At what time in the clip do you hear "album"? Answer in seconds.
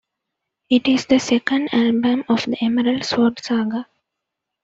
1.75-2.23